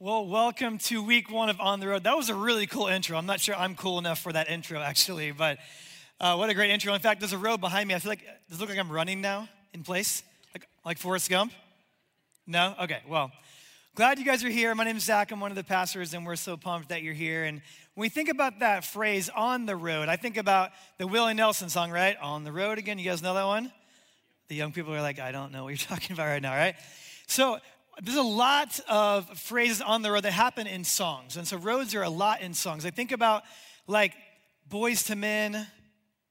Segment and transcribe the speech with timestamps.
[0.00, 2.04] Well, welcome to week one of On the Road.
[2.04, 3.18] That was a really cool intro.
[3.18, 5.58] I'm not sure I'm cool enough for that intro, actually, but
[6.20, 6.94] uh, what a great intro.
[6.94, 7.96] In fact, there's a road behind me.
[7.96, 10.22] I feel like, does it look like I'm running now in place?
[10.54, 11.52] Like, like Forrest Gump?
[12.46, 12.76] No?
[12.80, 13.32] Okay, well,
[13.96, 14.72] glad you guys are here.
[14.76, 15.32] My name is Zach.
[15.32, 17.42] I'm one of the pastors, and we're so pumped that you're here.
[17.42, 17.60] And
[17.94, 21.70] when we think about that phrase, on the road, I think about the Willie Nelson
[21.70, 22.16] song, right?
[22.22, 23.00] On the road again.
[23.00, 23.72] You guys know that one?
[24.46, 26.76] The young people are like, I don't know what you're talking about right now, right?
[27.26, 27.58] So
[28.02, 31.36] there's a lot of phrases on the road that happen in songs.
[31.36, 32.86] And so roads are a lot in songs.
[32.86, 33.42] I think about
[33.86, 34.14] like
[34.68, 35.66] Boyz II Men,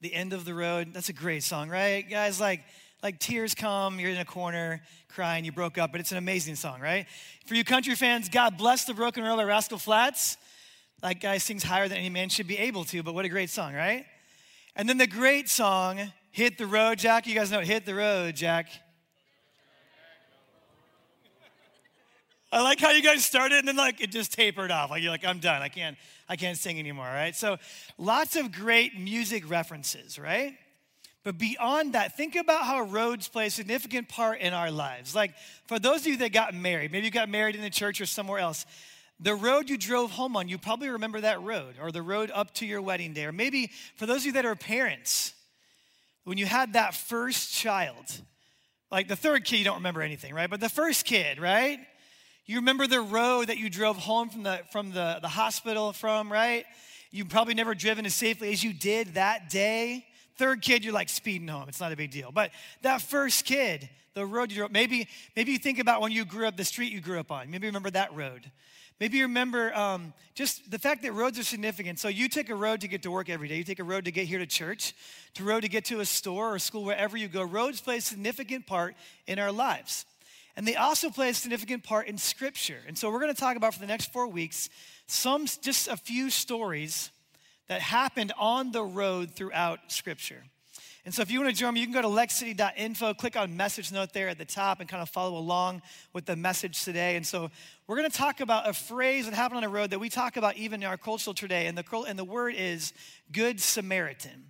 [0.02, 0.94] The End of the Road.
[0.94, 2.08] That's a great song, right?
[2.10, 2.62] Guys, like,
[3.04, 6.55] like tears come, you're in a corner crying, you broke up, but it's an amazing
[6.55, 7.05] song, right?
[7.46, 10.38] For you country fans, God bless the broken road by Rascal Flatts.
[11.02, 13.49] That guy sings higher than any man should be able to, but what a great
[13.49, 14.05] song, right?
[14.76, 17.27] And then the great song, Hit the Road, Jack.
[17.27, 18.70] You guys know Hit the Road, Jack.
[22.52, 24.90] I like how you guys started and then like it just tapered off.
[24.90, 25.62] Like you're like, I'm done.
[25.62, 25.98] I can't,
[26.30, 27.35] I can't sing anymore, right?
[27.35, 27.58] So
[27.98, 30.54] lots of great music references, right?
[31.24, 35.13] But beyond that, think about how roads play a significant part in our lives.
[35.13, 35.34] Like
[35.68, 38.05] for those of you that got married, maybe you got married in the church or
[38.05, 38.66] somewhere else,
[39.20, 42.54] the road you drove home on, you probably remember that road, or the road up
[42.55, 43.26] to your wedding day.
[43.26, 45.34] Or maybe for those of you that are parents,
[46.24, 48.05] when you had that first child,
[48.91, 50.49] like the third kid, you don't remember anything, right?
[50.49, 51.80] But the first kid, right?
[52.49, 56.31] You remember the road that you drove home from the, from the, the hospital from,
[56.31, 56.65] right?
[57.12, 60.05] You probably never driven as safely as you did that day.
[60.37, 61.65] Third kid, you're like speeding home.
[61.68, 62.31] It's not a big deal.
[62.31, 62.51] But
[62.84, 66.47] that first kid, the road you drove, maybe, maybe you think about when you grew
[66.47, 67.51] up, the street you grew up on.
[67.51, 68.50] Maybe remember that road.
[69.01, 72.00] Maybe you remember um, just the fact that roads are significant.
[72.00, 73.57] So you take a road to get to work every day.
[73.57, 74.95] You take a road to get here to church,
[75.34, 77.44] to road to get to a store or school, wherever you go.
[77.44, 78.95] Roads play a significant part
[79.28, 80.06] in our lives.
[80.58, 82.80] And they also play a significant part in Scripture.
[82.88, 84.69] And so we're going to talk about for the next four weeks
[85.06, 87.12] some, just a few stories
[87.68, 90.44] that happened on the road throughout Scripture.
[91.06, 93.56] And so if you want to join me, you can go to lexcity.info, click on
[93.56, 97.16] message note there at the top, and kind of follow along with the message today.
[97.16, 97.52] And so
[97.86, 100.38] we're going to talk about a phrase that happened on the road that we talk
[100.38, 101.68] about even in our cultural today.
[101.68, 102.94] And the, and the word is
[103.31, 104.50] Good Samaritan.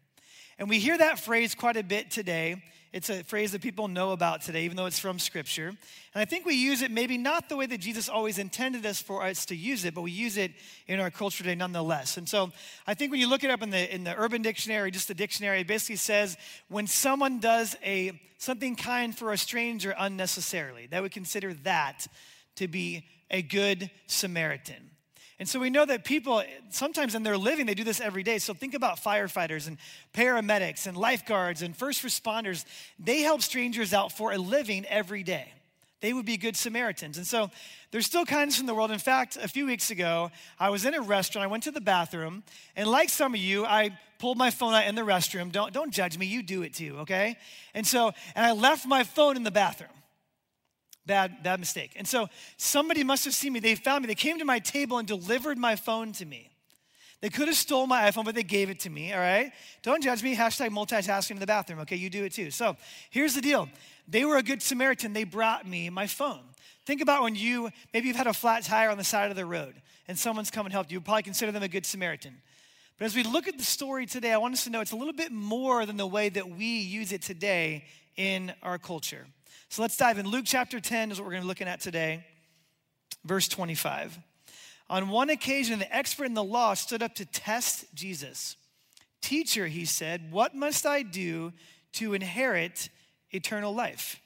[0.58, 2.64] And we hear that phrase quite a bit today.
[2.94, 5.68] It's a phrase that people know about today, even though it's from Scripture.
[5.68, 5.78] And
[6.16, 9.24] I think we use it maybe not the way that Jesus always intended us for
[9.24, 10.52] us to use it, but we use it
[10.88, 12.18] in our culture today nonetheless.
[12.18, 12.52] And so
[12.86, 15.14] I think when you look it up in the in the Urban Dictionary, just the
[15.14, 16.38] dictionary, it basically says
[16.70, 22.08] when someone does a something kind for a stranger unnecessarily, that would consider that
[22.56, 24.92] to be a good Samaritan.
[25.40, 28.40] And so we know that people, sometimes in their living, they do this every day.
[28.40, 29.78] So think about firefighters and
[30.14, 32.66] paramedics and lifeguards and first responders.
[32.98, 35.53] They help strangers out for a living every day.
[36.02, 37.18] They would be good Samaritans.
[37.18, 37.52] And so
[37.92, 38.92] there's still kindness in the world.
[38.92, 41.44] In fact, a few weeks ago, I was in a restaurant.
[41.44, 42.44] I went to the bathroom.
[42.75, 45.52] And like some of you, I pulled my phone out in the restroom.
[45.52, 46.25] Don't, don't judge me.
[46.25, 47.38] You do it too, okay?
[47.75, 49.90] And so, and I left my phone in the bathroom.
[51.07, 51.94] Bad, bad mistake.
[51.95, 53.59] And so somebody must have seen me.
[53.59, 54.07] They found me.
[54.07, 56.51] They came to my table and delivered my phone to me.
[57.22, 59.51] They could have stole my iPhone, but they gave it to me, all right?
[59.81, 60.35] Don't judge me.
[60.35, 61.95] Hashtag multitasking in the bathroom, okay?
[61.95, 62.51] You do it too.
[62.51, 62.78] So
[63.09, 63.69] here's the deal.
[64.07, 65.13] They were a good Samaritan.
[65.13, 66.44] They brought me my phone.
[66.85, 69.45] Think about when you, maybe you've had a flat tire on the side of the
[69.45, 69.74] road
[70.07, 70.97] and someone's come and helped you.
[70.97, 72.38] You probably consider them a good Samaritan.
[72.97, 74.95] But as we look at the story today, I want us to know it's a
[74.95, 77.85] little bit more than the way that we use it today
[78.16, 79.28] in our culture.
[79.70, 80.28] So let's dive in.
[80.28, 82.26] Luke chapter 10 is what we're going to be looking at today,
[83.26, 84.18] verse 25.
[84.90, 88.56] On one occasion, the expert in the law stood up to test Jesus.
[89.22, 91.52] Teacher, he said, what must I do
[91.94, 92.90] to inherit
[93.32, 94.22] eternal life?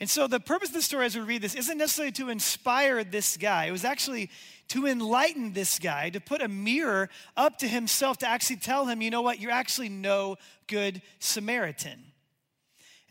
[0.00, 3.04] And so, the purpose of the story as we read this isn't necessarily to inspire
[3.04, 3.66] this guy.
[3.66, 4.28] It was actually
[4.68, 9.00] to enlighten this guy, to put a mirror up to himself, to actually tell him,
[9.00, 12.04] you know what, you're actually no good Samaritan.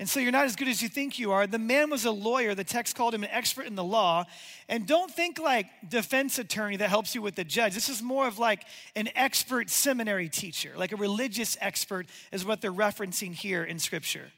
[0.04, 1.48] And so you're not as good as you think you are.
[1.48, 2.54] The man was a lawyer.
[2.54, 4.26] The text called him an expert in the law.
[4.68, 7.74] And don't think like defense attorney that helps you with the judge.
[7.74, 8.66] This is more of like
[8.98, 14.34] an expert seminary teacher, like a religious expert, is what they're referencing here in scripture.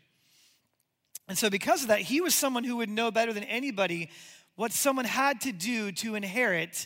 [1.27, 4.11] And so, because of that, he was someone who would know better than anybody
[4.55, 6.85] what someone had to do to inherit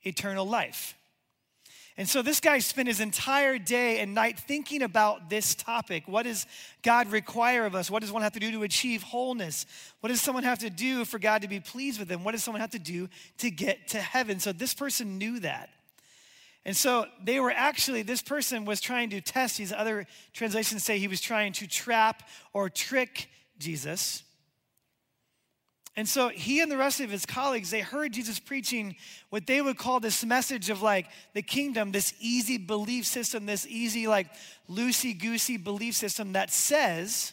[0.00, 0.96] eternal life.
[1.96, 6.08] And so this guy spent his entire day and night thinking about this topic.
[6.08, 6.46] What does
[6.82, 7.88] God require of us?
[7.88, 9.64] What does one have to do to achieve wholeness?
[10.00, 12.24] What does someone have to do for God to be pleased with them?
[12.24, 13.08] What does someone have to do
[13.38, 14.40] to get to heaven?
[14.40, 15.70] So this person knew that.
[16.64, 20.98] And so they were actually, this person was trying to test, these other translations say
[20.98, 24.24] he was trying to trap or trick Jesus.
[25.96, 28.96] And so he and the rest of his colleagues, they heard Jesus preaching
[29.30, 33.66] what they would call this message of like the kingdom, this easy belief system, this
[33.68, 34.26] easy, like
[34.68, 37.32] loosey goosey belief system that says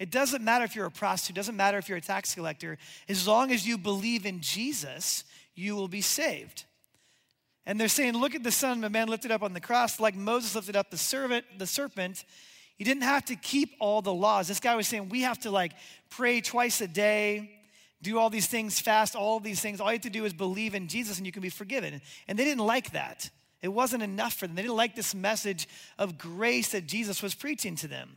[0.00, 2.76] it doesn't matter if you're a prostitute, doesn't matter if you're a tax collector,
[3.08, 5.22] as long as you believe in Jesus,
[5.54, 6.64] you will be saved.
[7.66, 10.16] And they're saying, look at the Son of Man lifted up on the cross, like
[10.16, 12.24] Moses lifted up the servant, the serpent.
[12.76, 14.48] He didn't have to keep all the laws.
[14.48, 15.72] This guy was saying we have to like
[16.10, 17.50] pray twice a day,
[18.02, 19.80] do all these things, fast, all these things.
[19.80, 22.00] All you have to do is believe in Jesus and you can be forgiven.
[22.28, 23.30] And they didn't like that.
[23.62, 24.56] It wasn't enough for them.
[24.56, 25.68] They didn't like this message
[25.98, 28.16] of grace that Jesus was preaching to them.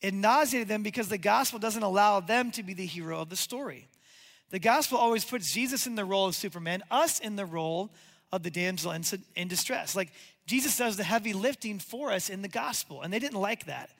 [0.00, 3.36] It nauseated them because the gospel doesn't allow them to be the hero of the
[3.36, 3.86] story.
[4.50, 7.92] The gospel always puts Jesus in the role of Superman, us in the role
[8.32, 9.02] of the damsel in,
[9.36, 9.94] in distress.
[9.94, 10.12] Like
[10.46, 13.02] Jesus does the heavy lifting for us in the gospel.
[13.02, 13.90] And they didn't like that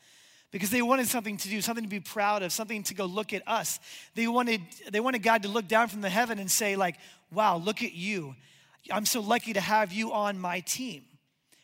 [0.51, 3.33] because they wanted something to do, something to be proud of, something to go look
[3.33, 3.79] at us.
[4.15, 6.97] They wanted, they wanted God to look down from the heaven and say, like,
[7.33, 8.35] wow, look at you.
[8.91, 11.05] I'm so lucky to have you on my team.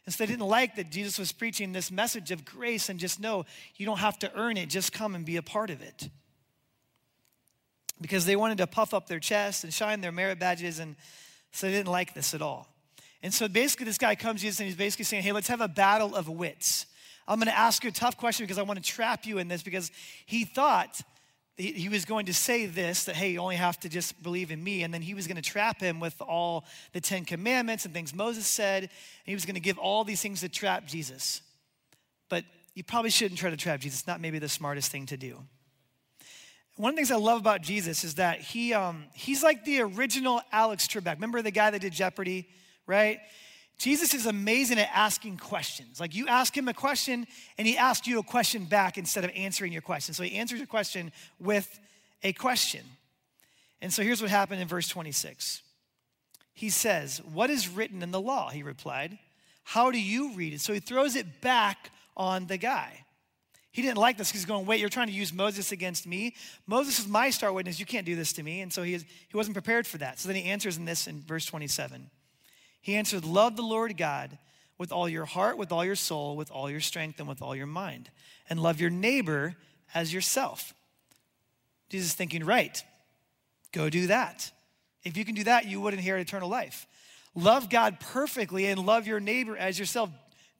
[0.06, 3.20] And so they didn't like that Jesus was preaching this message of grace and just
[3.20, 3.44] know
[3.76, 6.08] you don't have to earn it, just come and be a part of it.
[8.00, 10.96] Because they wanted to puff up their chest and shine their merit badges, and
[11.52, 12.68] so they didn't like this at all.
[13.22, 15.60] And so basically, this guy comes to Jesus and he's basically saying, Hey, let's have
[15.60, 16.86] a battle of wits.
[17.26, 19.48] I'm going to ask you a tough question because I want to trap you in
[19.48, 19.90] this because
[20.24, 21.02] he thought
[21.58, 24.62] he was going to say this that, hey, you only have to just believe in
[24.62, 24.84] me.
[24.84, 28.14] And then he was going to trap him with all the Ten Commandments and things
[28.14, 28.84] Moses said.
[28.84, 28.90] And
[29.24, 31.42] he was going to give all these things to trap Jesus.
[32.28, 34.06] But you probably shouldn't try to trap Jesus.
[34.06, 35.42] Not maybe the smartest thing to do.
[36.78, 39.80] One of the things I love about Jesus is that he, um, he's like the
[39.80, 41.14] original Alex Trebek.
[41.14, 42.48] Remember the guy that did Jeopardy,
[42.86, 43.18] right?
[43.78, 45.98] Jesus is amazing at asking questions.
[45.98, 47.26] Like you ask him a question
[47.58, 50.14] and he asks you a question back instead of answering your question.
[50.14, 51.10] So he answers your question
[51.40, 51.80] with
[52.22, 52.84] a question.
[53.82, 55.62] And so here's what happened in verse 26.
[56.54, 58.50] He says, What is written in the law?
[58.50, 59.18] He replied,
[59.64, 60.60] How do you read it?
[60.60, 63.04] So he throws it back on the guy.
[63.70, 64.30] He didn't like this.
[64.30, 66.34] He's going, Wait, you're trying to use Moses against me?
[66.66, 67.78] Moses is my star witness.
[67.78, 68.60] You can't do this to me.
[68.60, 70.18] And so he, is, he wasn't prepared for that.
[70.18, 72.10] So then he answers in this in verse 27.
[72.80, 74.38] He answered, Love the Lord God
[74.78, 77.54] with all your heart, with all your soul, with all your strength, and with all
[77.54, 78.10] your mind.
[78.48, 79.56] And love your neighbor
[79.94, 80.72] as yourself.
[81.90, 82.82] Jesus thinking, right,
[83.72, 84.50] go do that.
[85.04, 86.86] If you can do that, you would inherit eternal life.
[87.34, 90.10] Love God perfectly and love your neighbor as yourself.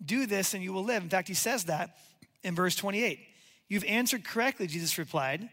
[0.04, 1.02] Do this and you will live.
[1.02, 1.96] In fact, he says that
[2.48, 3.20] in verse 28.
[3.68, 5.48] You've answered correctly, Jesus replied.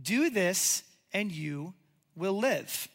[0.00, 1.74] Do this and you
[2.14, 2.88] will live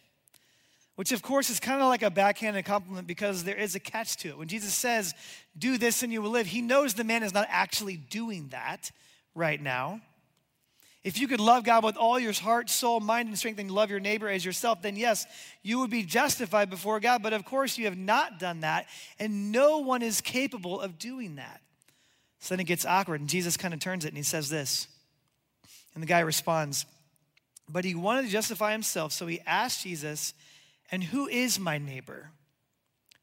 [1.00, 4.18] which of course is kind of like a backhanded compliment because there is a catch
[4.18, 4.38] to it.
[4.38, 5.14] When Jesus says,
[5.58, 8.92] Do this and you will live, he knows the man is not actually doing that
[9.34, 10.02] right now.
[11.06, 13.90] If you could love God with all your heart, soul, mind, and strength, and love
[13.90, 15.26] your neighbor as yourself, then yes,
[15.64, 17.24] you would be justified before God.
[17.24, 18.88] But of course, you have not done that,
[19.20, 21.62] and no one is capable of doing that.
[22.40, 24.88] So then it gets awkward, and Jesus kind of turns it and he says this.
[25.94, 26.86] And the guy responds,
[27.68, 30.34] But he wanted to justify himself, so he asked Jesus,
[30.92, 32.32] and who is my neighbor?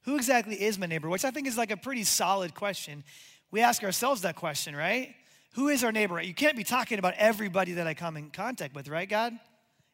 [0.04, 1.08] Who exactly is my neighbor?
[1.08, 3.02] Which I think is like a pretty solid question.
[3.50, 5.14] We ask ourselves that question, right?
[5.54, 6.20] Who is our neighbor?
[6.20, 9.32] You can't be talking about everybody that I come in contact with, right, God?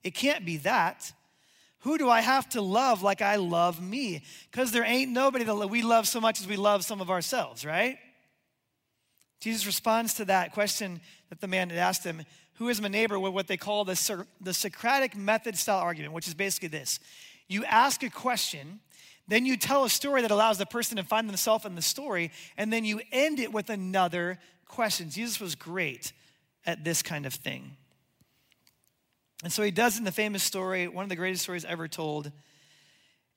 [0.02, 1.12] It can't be that.
[1.80, 4.24] Who do I have to love like I love me?
[4.50, 7.64] Because there ain't nobody that we love so much as we love some of ourselves,
[7.64, 7.98] right?
[9.42, 12.22] Jesus responds to that question that the man had asked him
[12.54, 13.18] Who is my neighbor?
[13.18, 17.00] with what they call the, the Socratic method style argument, which is basically this
[17.48, 18.78] you ask a question,
[19.26, 22.30] then you tell a story that allows the person to find themselves in the story,
[22.56, 25.10] and then you end it with another question.
[25.10, 26.12] Jesus was great
[26.64, 27.76] at this kind of thing.
[29.42, 32.30] And so he does in the famous story, one of the greatest stories ever told.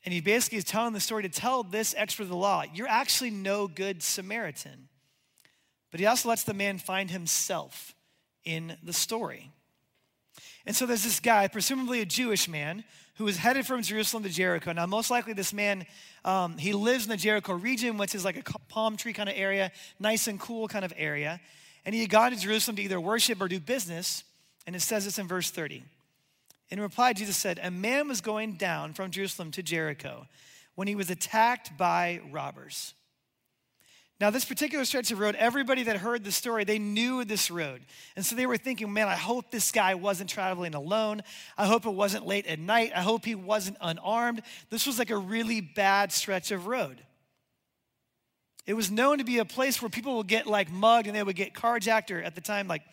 [0.05, 2.87] And he basically is telling the story to tell this expert of the law, you're
[2.87, 4.87] actually no good Samaritan.
[5.95, 7.95] But he also lets the man find himself
[8.43, 9.49] in the story.
[10.65, 12.83] And so there's this guy, presumably a Jewish man,
[13.13, 14.73] who was headed from Jerusalem to Jericho.
[14.73, 15.85] Now, most likely, this man,
[16.25, 19.35] um, he lives in the Jericho region, which is like a palm tree kind of
[19.37, 21.39] area, nice and cool kind of area.
[21.85, 24.25] And he had gone to Jerusalem to either worship or do business.
[24.67, 25.81] And it says this in verse 30.
[26.71, 30.27] In reply, Jesus said, A man was going down from Jerusalem to Jericho
[30.75, 32.95] when he was attacked by robbers.
[34.21, 37.81] Now, this particular stretch of road, everybody that heard the story, they knew this road.
[38.15, 41.21] And so they were thinking, man, I hope this guy wasn't traveling alone.
[41.57, 42.93] I hope it wasn't late at night.
[42.95, 44.41] I hope he wasn't unarmed.
[44.69, 47.01] This was like a really bad stretch of road.
[48.65, 51.21] It was known to be a place where people would get like mugged and they
[51.21, 52.83] would get carjacked or at the time like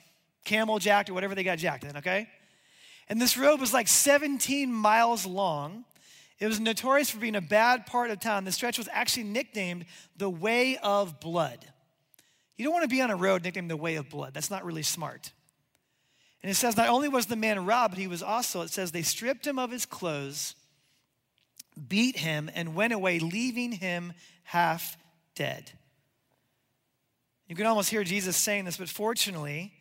[0.44, 2.28] camel jacked or whatever they got jacked in, okay?
[3.08, 5.84] And this road was like 17 miles long.
[6.42, 8.42] It was notorious for being a bad part of town.
[8.42, 9.84] The stretch was actually nicknamed
[10.16, 11.64] the Way of Blood.
[12.56, 14.34] You don't want to be on a road nicknamed the Way of Blood.
[14.34, 15.30] That's not really smart.
[16.42, 19.02] And it says, not only was the man robbed, he was also, it says, they
[19.02, 20.56] stripped him of his clothes,
[21.86, 24.96] beat him, and went away, leaving him half
[25.36, 25.70] dead.
[27.46, 29.74] You can almost hear Jesus saying this, but fortunately,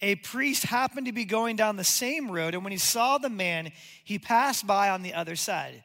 [0.00, 3.28] a priest happened to be going down the same road, and when he saw the
[3.28, 3.72] man,
[4.04, 5.84] he passed by on the other side.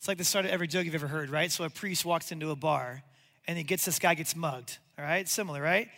[0.00, 1.52] It's like the start of every joke you've ever heard, right?
[1.52, 3.02] So a priest walks into a bar,
[3.46, 4.78] and he gets this guy gets mugged.
[4.98, 5.88] All right, similar, right?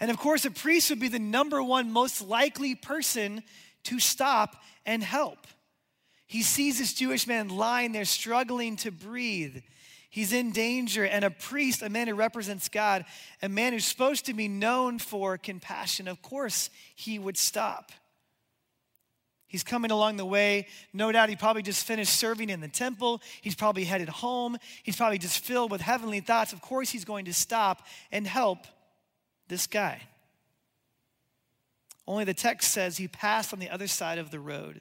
[0.00, 3.42] And of course, a priest would be the number one most likely person
[3.84, 5.46] to stop and help.
[6.26, 9.58] He sees this Jewish man lying there, struggling to breathe.
[10.08, 13.04] He's in danger, and a priest, a man who represents God,
[13.42, 17.92] a man who's supposed to be known for compassion, of course, he would stop.
[19.50, 20.68] He's coming along the way.
[20.92, 23.20] No doubt he probably just finished serving in the temple.
[23.40, 24.56] He's probably headed home.
[24.84, 26.52] He's probably just filled with heavenly thoughts.
[26.52, 28.58] Of course, he's going to stop and help
[29.48, 30.02] this guy.
[32.06, 34.80] Only the text says he passed on the other side of the road.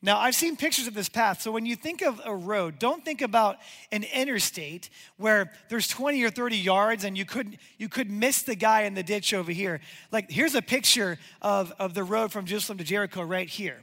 [0.00, 1.42] Now, I've seen pictures of this path.
[1.42, 3.56] So when you think of a road, don't think about
[3.90, 8.54] an interstate where there's 20 or 30 yards and you could, you could miss the
[8.54, 9.80] guy in the ditch over here.
[10.12, 13.80] Like, here's a picture of, of the road from Jerusalem to Jericho right here.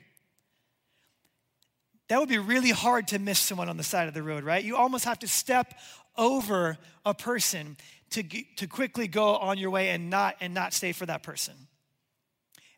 [2.08, 4.64] That would be really hard to miss someone on the side of the road, right?
[4.64, 5.74] You almost have to step
[6.18, 7.76] over a person
[8.12, 11.56] to, to quickly go on your way and not, and not stay for that person.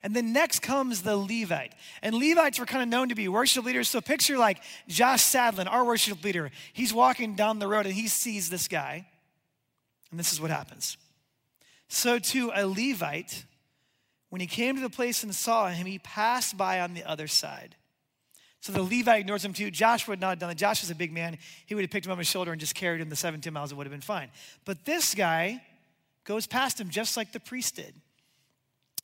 [0.04, 1.74] And then next comes the Levite.
[2.02, 3.90] And Levites were kind of known to be worship leaders.
[3.90, 6.52] So picture like Josh Sadlin, our worship leader.
[6.74, 9.08] He's walking down the road and he sees this guy.
[10.12, 10.98] And this is what happens.
[11.90, 13.46] So to a Levite,
[14.30, 17.28] when he came to the place and saw him, he passed by on the other
[17.28, 17.76] side.
[18.60, 19.72] So the Levite ignores him too.
[19.72, 20.58] Josh would not have done that.
[20.58, 21.38] Josh was a big man.
[21.66, 23.72] He would have picked him on his shoulder and just carried him the 17 miles.
[23.72, 24.30] It would have been fine.
[24.66, 25.62] But this guy
[26.24, 27.94] goes past him just like the priest did.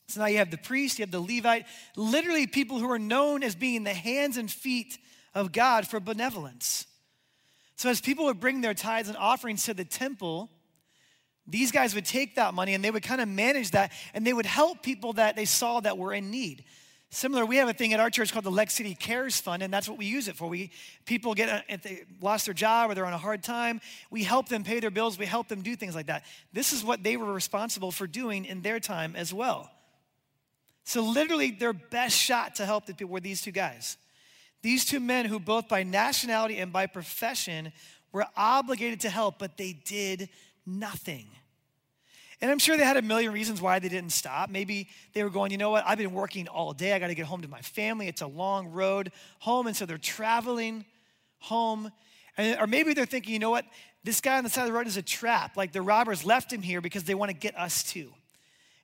[0.08, 3.44] So now you have the priest, you have the Levite, literally people who are known
[3.44, 4.98] as being the hands and feet
[5.34, 6.86] of God for benevolence.
[7.76, 10.50] So as people would bring their tithes and offerings to the temple,
[11.48, 14.34] these guys would take that money and they would kind of manage that and they
[14.34, 16.64] would help people that they saw that were in need.
[17.10, 19.72] Similar, we have a thing at our church called the Lex City Cares Fund, and
[19.72, 20.48] that's what we use it for.
[20.48, 20.72] We
[21.06, 24.24] people get uh, if they lost their job or they're on a hard time, we
[24.24, 25.20] help them pay their bills.
[25.20, 26.24] We help them do things like that.
[26.54, 29.70] This is what they were responsible for doing in their time as well.
[30.84, 33.98] So literally, their best shot to help the people were these two guys.
[34.62, 37.72] These two men who both by nationality and by profession
[38.12, 40.30] were obligated to help, but they did
[40.66, 41.28] nothing.
[42.42, 44.50] And I'm sure they had a million reasons why they didn't stop.
[44.50, 46.94] Maybe they were going, you know what, I've been working all day.
[46.94, 48.08] I got to get home to my family.
[48.08, 49.68] It's a long road home.
[49.68, 50.84] And so they're traveling
[51.40, 51.90] home.
[52.36, 53.66] And, or maybe they're thinking, you know what,
[54.04, 55.56] this guy on the side of the road is a trap.
[55.56, 58.14] Like the robbers left him here because they want to get us too.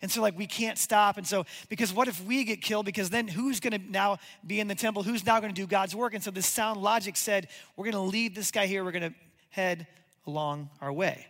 [0.01, 1.17] And so, like, we can't stop.
[1.17, 2.85] And so, because what if we get killed?
[2.85, 5.03] Because then who's going to now be in the temple?
[5.03, 6.13] Who's now going to do God's work?
[6.13, 8.83] And so, this sound logic said, we're going to leave this guy here.
[8.83, 9.15] We're going to
[9.49, 9.87] head
[10.25, 11.27] along our way.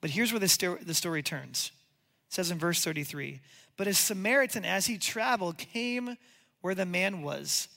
[0.00, 1.72] But here's where the, sto- the story turns.
[2.28, 3.40] It says in verse 33
[3.76, 6.16] But a Samaritan, as he traveled, came
[6.60, 7.68] where the man was.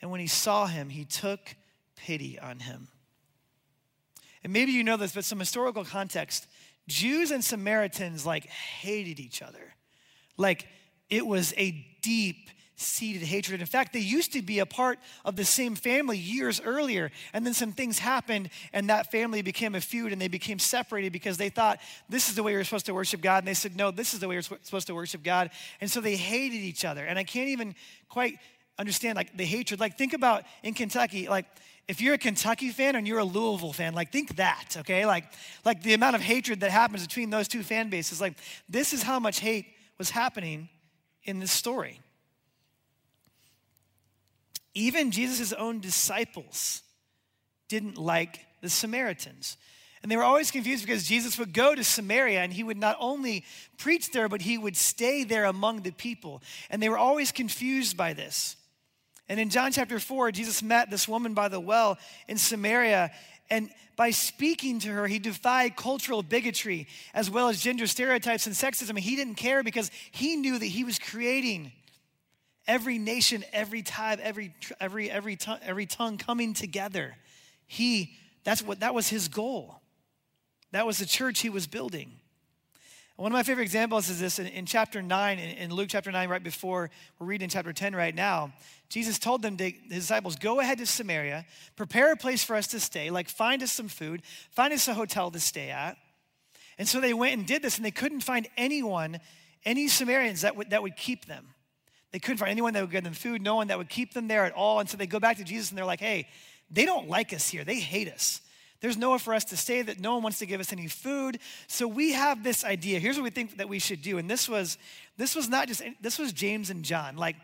[0.00, 1.56] And when he saw him, he took
[1.96, 2.88] pity on him.
[4.44, 6.46] And maybe you know this, but some historical context
[6.88, 9.74] Jews and Samaritans like hated each other.
[10.36, 10.66] Like
[11.08, 13.60] it was a deep seated hatred.
[13.60, 17.44] In fact, they used to be a part of the same family years earlier, and
[17.44, 21.38] then some things happened, and that family became a feud, and they became separated because
[21.38, 23.90] they thought this is the way we're supposed to worship God, and they said, no,
[23.90, 25.50] this is the way we're supposed to worship God.
[25.80, 27.04] And so they hated each other.
[27.04, 27.74] And I can't even
[28.08, 28.38] quite
[28.78, 29.80] understand like the hatred.
[29.80, 31.46] Like, think about in Kentucky, like,
[31.88, 35.06] if you're a Kentucky fan and you're a Louisville fan, like think that, okay?
[35.06, 35.24] Like,
[35.64, 38.20] like the amount of hatred that happens between those two fan bases.
[38.20, 38.34] Like,
[38.68, 39.66] this is how much hate
[39.96, 40.68] was happening
[41.24, 42.00] in this story.
[44.74, 46.82] Even Jesus' own disciples
[47.68, 49.56] didn't like the Samaritans.
[50.02, 52.96] And they were always confused because Jesus would go to Samaria and he would not
[53.00, 53.44] only
[53.78, 56.42] preach there, but he would stay there among the people.
[56.70, 58.56] And they were always confused by this.
[59.28, 63.10] And in John chapter 4, Jesus met this woman by the well in Samaria.
[63.50, 68.54] And by speaking to her, he defied cultural bigotry as well as gender stereotypes and
[68.54, 68.98] sexism.
[68.98, 71.72] He didn't care because he knew that he was creating
[72.66, 77.16] every nation, every tribe, every, every, every, tongue, every tongue coming together.
[77.66, 79.80] He, that's what, that was his goal.
[80.72, 82.12] That was the church he was building.
[83.18, 86.12] One of my favorite examples is this in, in chapter 9, in, in, Luke chapter
[86.12, 88.52] 9, right before we're reading chapter 10 right now.
[88.90, 91.44] Jesus told them, to, his disciples, go ahead to Samaria,
[91.74, 94.22] prepare a place for us to stay, like find us some food,
[94.52, 95.96] find us a hotel to stay at.
[96.78, 99.18] And so they went and did this, and they couldn't find anyone,
[99.64, 101.48] any Samaritans that would, that would keep them.
[102.12, 104.28] They couldn't find anyone that would give them food, no one that would keep them
[104.28, 104.78] there at all.
[104.78, 106.28] And so they go back to Jesus and they're like, hey,
[106.70, 107.64] they don't like us here.
[107.64, 108.42] They hate us.
[108.80, 111.40] There's nowhere for us to stay, that no one wants to give us any food.
[111.66, 113.00] So we have this idea.
[113.00, 114.18] Here's what we think that we should do.
[114.18, 114.78] And this was,
[115.16, 117.36] this was not just, this was James and John, like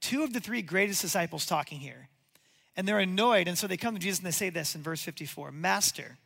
[0.00, 2.08] two of the three greatest disciples talking here.
[2.76, 3.48] And they're annoyed.
[3.48, 6.18] And so they come to Jesus and they say this in verse 54 Master,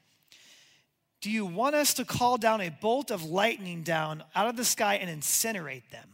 [1.20, 4.64] do you want us to call down a bolt of lightning down out of the
[4.64, 6.08] sky and incinerate them?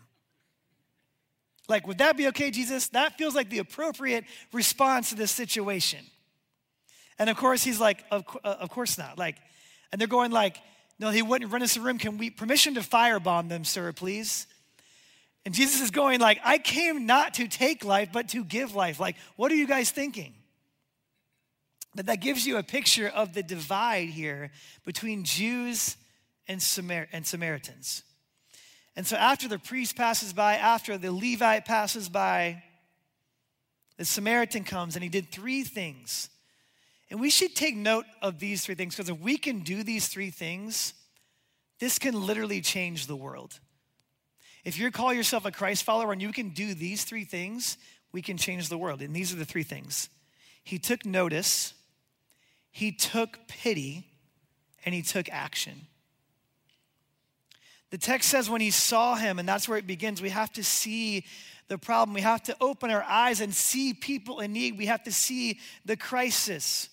[1.68, 2.88] Like, would that be okay, Jesus?
[2.88, 6.00] That feels like the appropriate response to this situation.
[7.22, 9.16] And of course, he's like, of, uh, of course not.
[9.16, 9.36] Like,
[9.92, 10.56] and they're going like,
[10.98, 11.96] no, he wouldn't run us a room.
[11.96, 14.48] Can we permission to firebomb them, sir, please?
[15.44, 18.98] And Jesus is going like, I came not to take life, but to give life.
[18.98, 20.34] Like, what are you guys thinking?
[21.94, 24.50] But that gives you a picture of the divide here
[24.84, 25.96] between Jews
[26.48, 28.02] and, Samar- and Samaritans.
[28.96, 32.64] And so after the priest passes by, after the Levite passes by,
[33.96, 36.28] the Samaritan comes and he did three things
[37.12, 40.09] and we should take note of these three things because if we can do these
[40.09, 40.95] three things,
[41.78, 43.61] this can literally change the world.
[44.64, 47.76] If you call yourself a Christ follower and you can do these three things,
[48.12, 49.02] we can change the world.
[49.02, 50.09] And these are the three things
[50.64, 51.75] He took notice,
[52.71, 54.07] He took pity,
[54.87, 55.83] and He took action.
[57.90, 60.64] The text says when he saw him, and that's where it begins, we have to
[60.64, 61.26] see
[61.69, 62.14] the problem.
[62.14, 64.78] We have to open our eyes and see people in need.
[64.78, 66.88] We have to see the crisis.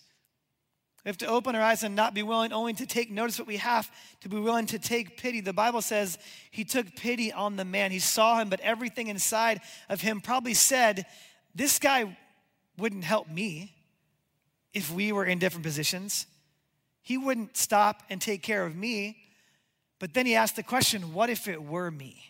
[1.10, 3.48] We have to open our eyes and not be willing only to take notice, but
[3.48, 3.90] we have
[4.22, 5.42] to be willing to take pity.
[5.42, 6.20] The Bible says
[6.52, 7.90] he took pity on the man.
[7.90, 11.08] He saw him, but everything inside of him probably said,
[11.56, 12.16] This guy
[12.78, 13.74] wouldn't help me
[14.72, 16.28] if we were in different positions.
[17.02, 19.18] He wouldn't stop and take care of me.
[19.98, 22.22] But then he asked the question, What if it were me?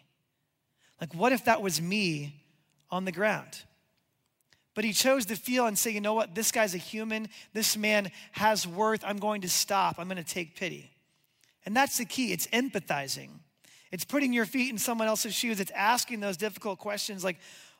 [1.01, 2.45] Like, what if that was me
[2.89, 3.61] on the ground?
[4.75, 7.27] But he chose to feel and say, you know what, this guy's a human.
[7.53, 9.03] This man has worth.
[9.05, 9.95] I'm going to stop.
[9.97, 10.91] I'm going to take pity.
[11.65, 13.29] And that's the key it's empathizing.
[13.91, 15.59] It's putting your feet in someone else's shoes.
[15.59, 17.37] It's asking those difficult questions like,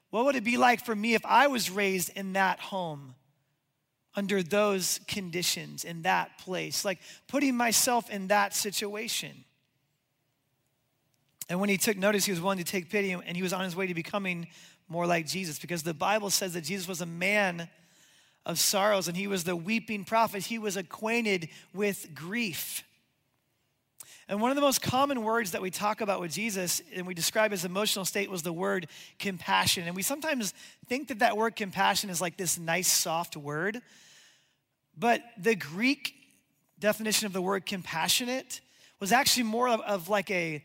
[0.10, 3.13] what would it be like for me if I was raised in that home,
[4.15, 6.84] under those conditions, in that place?
[6.84, 9.45] Like putting myself in that situation.
[11.47, 13.63] And when he took notice, he was willing to take pity and he was on
[13.63, 14.47] his way to becoming
[14.89, 17.69] more like Jesus because the Bible says that Jesus was a man
[18.45, 20.45] of sorrows and he was the weeping prophet.
[20.45, 22.84] He was acquainted with grief.
[24.28, 27.13] And one of the most common words that we talk about with Jesus and we
[27.13, 29.88] describe his emotional state was the word compassion.
[29.88, 30.54] And we sometimes
[30.88, 33.82] think that that word compassion is like this nice, soft word.
[34.97, 36.13] But the Greek
[36.80, 38.62] definition of the word compassionate
[38.99, 40.63] was actually more of, of like a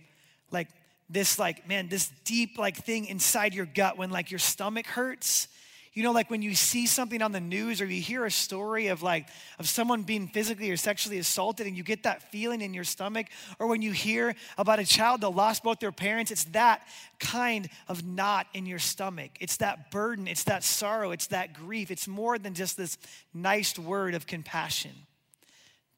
[0.51, 0.69] like
[1.09, 5.49] this like man this deep like thing inside your gut when like your stomach hurts.
[5.93, 8.89] You know like when you see something on the news or you hear a story
[8.89, 9.29] of like
[9.61, 13.27] of someone being physically or sexually assaulted and you get that feeling in your stomach
[13.61, 16.85] or when you hear about a child that lost both their parents it's that
[17.21, 19.31] kind of knot in your stomach.
[19.39, 20.27] It's that burden.
[20.27, 21.13] It's that sorrow.
[21.13, 21.93] It's that grief.
[21.93, 22.99] It's more than just this
[23.33, 24.93] nice word of compassion.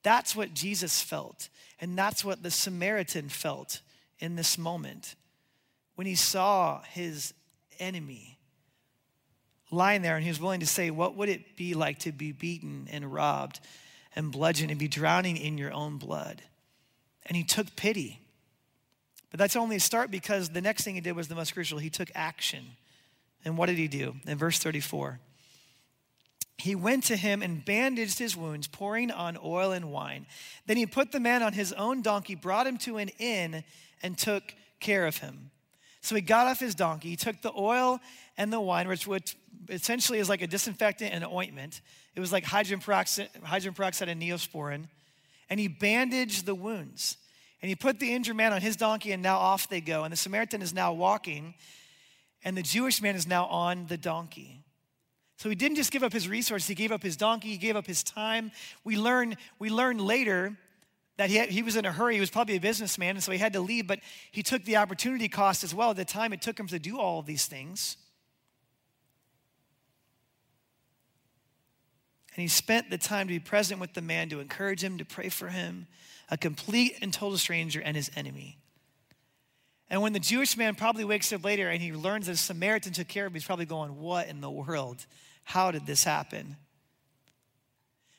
[0.03, 1.49] That's what jesus felt
[1.81, 3.81] and that's what the samaritan felt
[4.19, 5.15] in this moment
[5.95, 7.35] when he saw his
[7.79, 8.39] enemy
[9.71, 12.33] lying there and he was willing to say, What would it be like to be
[12.33, 13.61] beaten and robbed
[14.15, 16.43] and bludgeoned and be drowning in your own blood?
[17.27, 18.21] And he took pity.
[19.31, 21.79] But that's only a start because the next thing he did was the most crucial.
[21.79, 22.65] He took action.
[23.45, 24.17] And what did he do?
[24.27, 25.19] In verse 34,
[26.59, 30.27] he went to him and bandaged his wounds, pouring on oil and wine.
[30.67, 33.63] Then he put the man on his own donkey, brought him to an inn,
[34.03, 35.51] and took care of him.
[36.01, 37.99] So he got off his donkey, he took the oil
[38.37, 39.37] and the wine, which, which
[39.69, 41.81] essentially is like a disinfectant and an ointment.
[42.15, 44.87] It was like hydrogen peroxide, hydrogen peroxide and neosporin.
[45.51, 47.17] And he bandaged the wounds.
[47.63, 50.05] And he put the injured man on his donkey, and now off they go.
[50.05, 51.55] And the Samaritan is now walking,
[52.45, 54.63] and the Jewish man is now on the donkey.
[55.39, 57.77] So he didn't just give up his resources, he gave up his donkey, he gave
[57.77, 58.53] up his time.
[58.85, 60.57] We learn, we learn later
[61.17, 62.15] that he, had, he was in a hurry.
[62.15, 64.01] He was probably a businessman, and so he had to leave, but
[64.31, 67.21] he took the opportunity cost as well, the time it took him to do all
[67.21, 67.97] of these things.
[72.35, 75.07] And he spent the time to be present with the man, to encourage him, to
[75.07, 75.87] pray for him,
[76.31, 78.59] a complete and total stranger and his enemy.
[79.89, 82.93] And when the Jewish man probably wakes up later and he learns that a Samaritan
[82.93, 85.07] took care of him, he's probably going, What in the world?
[85.45, 86.57] How did this happen?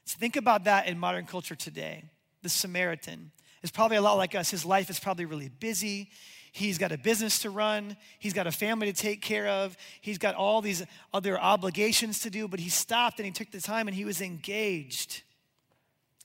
[0.06, 2.06] So think about that in modern culture today.
[2.43, 3.32] The Samaritan
[3.63, 4.50] is probably a lot like us.
[4.50, 6.12] His life is probably really busy.
[6.52, 7.97] He's got a business to run.
[8.19, 9.78] He's got a family to take care of.
[10.02, 13.62] He's got all these other obligations to do, but he stopped and he took the
[13.62, 15.21] time and he was engaged.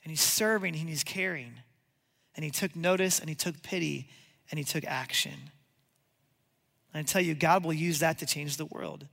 [0.03, 1.53] And he's serving and he's caring.
[2.35, 4.09] And he took notice and he took pity
[4.49, 5.51] and he took action.
[6.93, 9.07] And I tell you, God will use that to change the world.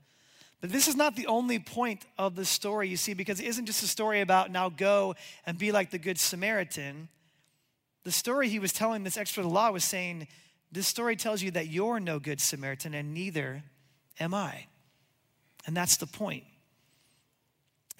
[0.60, 3.66] But this is not the only point of the story, you see, because it isn't
[3.66, 5.14] just a story about now go
[5.46, 7.08] and be like the Good Samaritan.
[8.04, 10.28] The story he was telling this the law was saying,
[10.70, 13.62] This story tells you that you're no good Samaritan, and neither
[14.18, 14.66] am I.
[15.66, 16.44] And that's the point.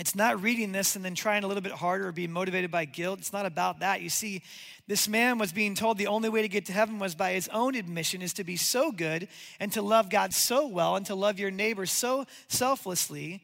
[0.01, 2.87] It's not reading this and then trying a little bit harder or being motivated by
[2.87, 3.19] guilt.
[3.19, 4.01] It's not about that.
[4.01, 4.41] You see,
[4.89, 7.49] this man was being told the only way to get to heaven was by his
[7.49, 9.29] own admission is to be so good
[9.61, 13.43] and to love God so well and to love your neighbor so selflessly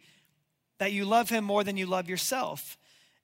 [0.79, 2.79] that you love him more than you love yourself.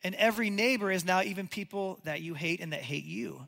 [0.05, 3.47] And every neighbor is now even people that you hate and that hate you.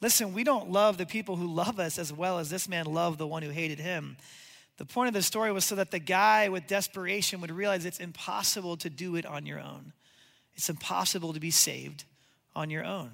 [0.00, 3.18] Listen, we don't love the people who love us as well as this man loved
[3.18, 4.16] the one who hated him.
[4.76, 8.00] The point of the story was so that the guy with desperation would realize it's
[8.00, 9.92] impossible to do it on your own.
[10.56, 12.04] It's impossible to be saved
[12.56, 13.10] on your own.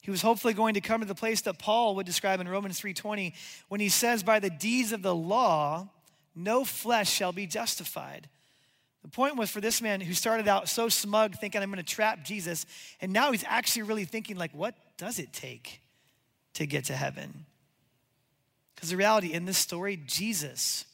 [0.00, 2.80] He was hopefully going to come to the place that Paul would describe in Romans
[2.80, 3.34] 3:20
[3.68, 5.88] when he says by the deeds of the law
[6.34, 8.28] no flesh shall be justified.
[9.02, 11.94] The point was for this man who started out so smug thinking I'm going to
[11.94, 12.66] trap Jesus
[13.00, 15.80] and now he's actually really thinking like what does it take
[16.54, 17.46] to get to heaven?
[18.80, 20.86] Because the reality in this story, Jesus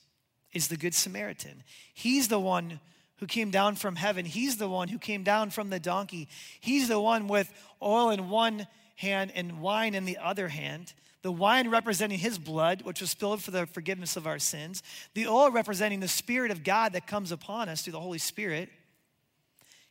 [0.52, 1.62] is the Good Samaritan.
[1.94, 2.80] He's the one
[3.18, 4.24] who came down from heaven.
[4.24, 6.26] He's the one who came down from the donkey.
[6.58, 7.48] He's the one with
[7.80, 10.94] oil in one hand and wine in the other hand.
[11.22, 14.82] The wine representing his blood, which was spilled for the forgiveness of our sins.
[15.14, 18.68] The oil representing the Spirit of God that comes upon us through the Holy Spirit.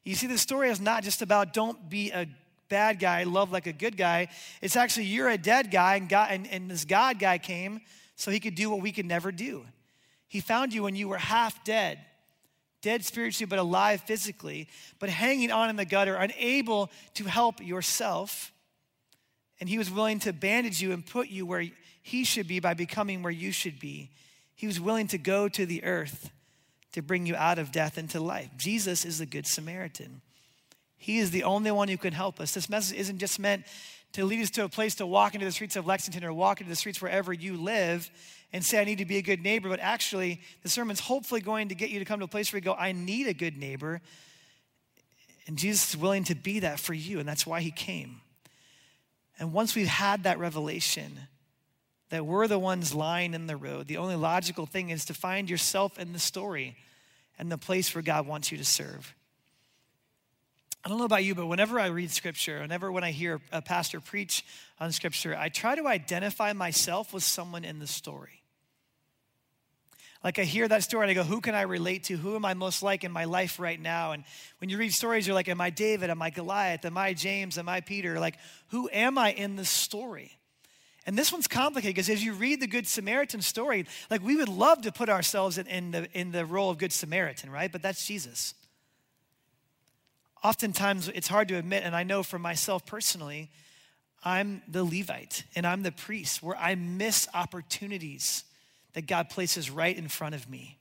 [0.04, 2.28] You see, the story is not just about don't be a
[2.70, 4.28] bad guy, love like a good guy.
[4.62, 7.82] It's actually you're a dead guy, and, God, and, and this God guy came
[8.16, 9.66] so he could do what we could never do.
[10.28, 12.00] He found you when you were half dead,
[12.82, 14.68] dead spiritually, but alive physically,
[15.00, 18.52] but hanging on in the gutter, unable to help yourself.
[19.60, 21.66] And he was willing to bandage you and put you where
[22.02, 24.12] he should be by becoming where you should be.
[24.56, 26.32] He was willing to go to the earth
[26.92, 28.50] to bring you out of death into life.
[28.58, 30.22] Jesus is the Good Samaritan.
[30.98, 32.54] He is the only one who can help us.
[32.54, 33.66] This message isn't just meant
[34.14, 36.62] to lead us to a place to walk into the streets of Lexington or walk
[36.62, 38.10] into the streets wherever you live
[38.54, 39.68] and say, I need to be a good neighbor.
[39.68, 42.60] But actually, the sermon's hopefully going to get you to come to a place where
[42.60, 44.02] you go, I need a good neighbor.
[45.48, 48.22] And Jesus is willing to be that for you, and that's why he came.
[49.38, 51.20] And once we've had that revelation
[52.10, 55.50] that we're the ones lying in the road, the only logical thing is to find
[55.50, 56.78] yourself in the story
[57.38, 59.14] and the place where God wants you to serve.
[60.86, 63.60] I don't know about you, but whenever I read scripture, whenever when I hear a
[63.60, 64.46] pastor preach
[64.80, 68.44] on scripture, I try to identify myself with someone in the story.
[70.24, 72.18] Like I hear that story and I go, who can I relate to?
[72.18, 74.12] Who am I most like in my life right now?
[74.12, 74.24] And
[74.60, 76.12] when you read stories, you're like, am I David?
[76.12, 76.86] Am I Goliath?
[76.86, 77.58] Am I James?
[77.58, 78.20] Am I Peter?
[78.20, 80.38] Like, who am I in the story?
[81.08, 84.50] And this one's complicated because as you read the Good Samaritan story, like we would
[84.50, 87.72] love to put ourselves in, in, the, in the role of Good Samaritan, right?
[87.72, 88.54] But that's Jesus
[90.46, 93.50] oftentimes it's hard to admit, and I know for myself personally,
[94.24, 98.44] I'm the Levite and I'm the priest where I miss opportunities
[98.94, 100.78] that God places right in front of me.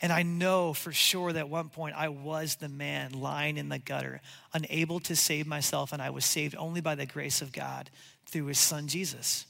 [0.00, 3.68] And I know for sure that at one point I was the man lying in
[3.68, 4.22] the gutter,
[4.54, 7.90] unable to save myself, and I was saved only by the grace of God
[8.26, 9.44] through his son Jesus.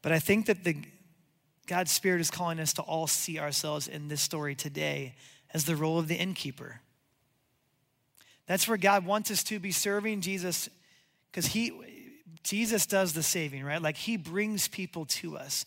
[0.00, 0.76] But I think that the,
[1.66, 5.14] God's Spirit is calling us to all see ourselves in this story today
[5.52, 6.80] as the role of the innkeeper.
[8.46, 10.68] That's where God wants us to be serving Jesus
[11.30, 11.72] because he
[12.42, 13.80] Jesus does the saving, right?
[13.80, 15.66] Like he brings people to us.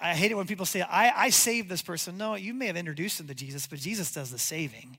[0.00, 2.16] I hate it when people say, I, I saved this person.
[2.16, 4.96] No, you may have introduced them to Jesus, but Jesus does the saving.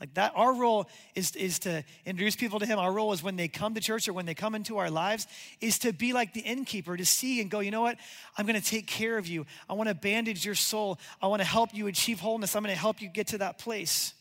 [0.00, 2.78] Like that, our role is, is to introduce people to Him.
[2.78, 5.26] Our role is when they come to church or when they come into our lives,
[5.60, 7.96] is to be like the innkeeper, to see and go, you know what?
[8.36, 9.46] I'm going to take care of you.
[9.68, 10.98] I want to bandage your soul.
[11.22, 12.56] I want to help you achieve wholeness.
[12.56, 14.14] I'm going to help you get to that place.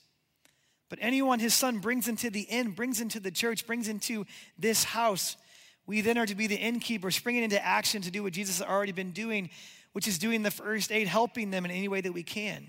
[0.90, 4.26] But anyone His Son brings into the inn, brings into the church, brings into
[4.60, 5.38] this house,
[5.88, 8.68] we then are to be the innkeeper, springing into action to do what Jesus has
[8.68, 9.50] already been doing,
[9.94, 12.68] which is doing the first aid, helping them in any way that we can.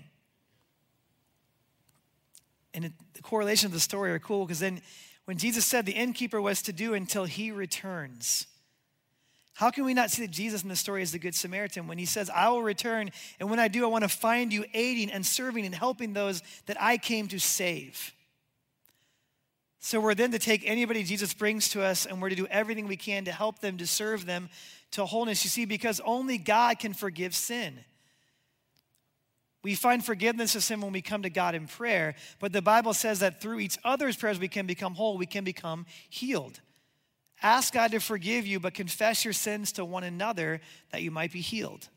[2.75, 4.81] And it, the correlation of the story are cool because then
[5.25, 8.45] when Jesus said the innkeeper was to do until he returns.
[9.55, 11.97] How can we not see that Jesus in the story is the Good Samaritan when
[11.97, 13.09] he says, I will return,
[13.39, 16.43] and when I do, I want to find you aiding and serving and helping those
[16.65, 18.13] that I came to save?
[19.79, 22.87] So we're then to take anybody Jesus brings to us and we're to do everything
[22.87, 24.49] we can to help them, to serve them
[24.91, 25.43] to wholeness.
[25.45, 27.79] You see, because only God can forgive sin.
[29.65, 32.93] We find forgiveness of sin when we come to God in prayer, but the Bible
[32.93, 36.59] says that through each other's prayers we can become whole, we can become healed.
[37.41, 41.31] Ask God to forgive you, but confess your sins to one another that you might
[41.31, 41.89] be healed.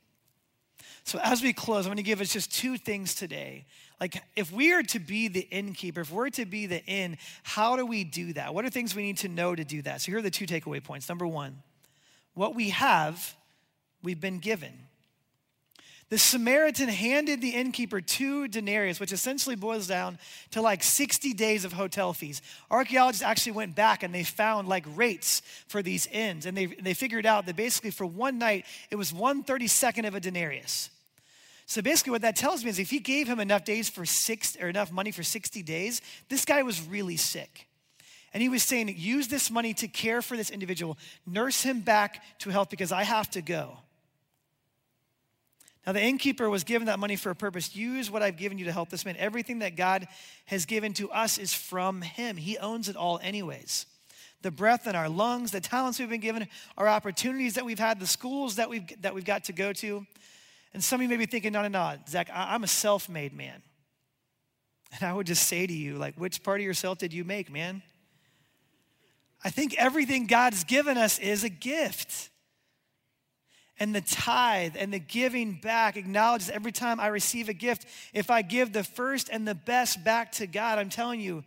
[1.05, 3.67] So, as we close, I'm going to give us just two things today.
[4.01, 7.77] Like, if we are to be the innkeeper, if we're to be the inn, how
[7.77, 8.55] do we do that?
[8.55, 10.01] What are things we need to know to do that?
[10.01, 11.07] So, here are the two takeaway points.
[11.07, 11.63] Number one,
[12.33, 13.37] what we have,
[14.03, 14.88] we've been given.
[16.11, 20.19] The Samaritan handed the innkeeper two denarius, which essentially boils down
[20.53, 22.41] to like 60 days of hotel fees.
[22.71, 26.95] Archaeologists actually went back and they found like rates for these inns, and they, they
[26.95, 30.89] figured out that basically for one night it was 132nd of a denarius.
[31.67, 34.57] So basically, what that tells me is if he gave him enough days for six
[34.59, 37.67] or enough money for 60 days, this guy was really sick.
[38.33, 42.23] And he was saying, use this money to care for this individual, nurse him back
[42.39, 43.77] to health because I have to go.
[45.89, 47.75] Now, the innkeeper was given that money for a purpose.
[47.75, 49.17] Use what I've given you to help this man.
[49.17, 50.07] Everything that God
[50.45, 53.87] has given to us is from him, he owns it all, anyways.
[54.43, 56.47] The breath in our lungs, the talents we've been given,
[56.77, 60.07] our opportunities that we've had, the schools that we've, that we've got to go to.
[60.75, 63.33] And some of you may be thinking, no, no, no, Zach, I'm a self made
[63.33, 63.63] man.
[64.93, 67.51] And I would just say to you, like, which part of yourself did you make,
[67.51, 67.81] man?
[69.43, 72.29] I think everything God's given us is a gift
[73.81, 78.31] and the tithe and the giving back acknowledges every time I receive a gift, if
[78.31, 81.45] I give the first and the best back to God, I'm telling you,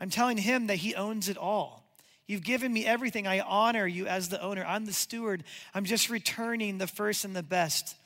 [0.00, 1.84] I'm telling Him that He owns it all.
[2.26, 3.26] You've given me everything.
[3.26, 4.64] I honor you as the owner.
[4.66, 5.44] I'm the steward.
[5.74, 7.96] I'm just returning the first and the best.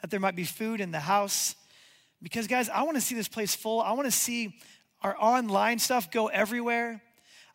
[0.00, 1.54] That there might be food in the house.
[2.22, 3.82] Because, guys, I want to see this place full.
[3.82, 4.56] I want to see
[5.02, 7.02] our online stuff go everywhere.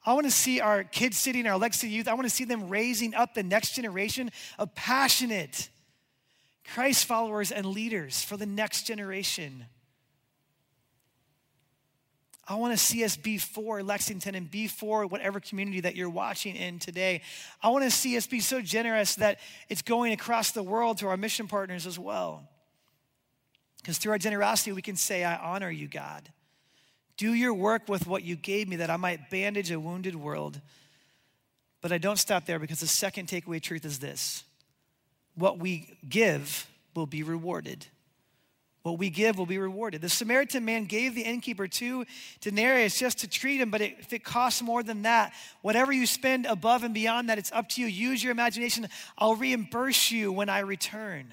[0.04, 2.70] I want to see our kids sitting, our Legacy youth, I want to see them
[2.70, 5.70] raising up the next generation of passionate
[6.74, 9.66] Christ followers and leaders for the next generation.
[12.48, 16.10] I want to see us be for Lexington and be for whatever community that you're
[16.10, 17.22] watching in today.
[17.62, 21.08] I want to see us be so generous that it's going across the world to
[21.08, 22.50] our mission partners as well.
[23.78, 26.30] Because through our generosity, we can say, I honor you, God.
[27.18, 30.60] Do your work with what you gave me that I might bandage a wounded world.
[31.82, 34.44] But I don't stop there because the second takeaway truth is this
[35.36, 37.86] what we give will be rewarded.
[38.84, 40.02] What we give will be rewarded.
[40.02, 42.06] The Samaritan man gave the innkeeper two
[42.42, 46.48] denarius just to treat him, but if it costs more than that, whatever you spend
[46.48, 47.88] above and beyond that, it's up to you.
[47.88, 48.88] Use your imagination.
[49.20, 51.32] I'll reimburse you when I return.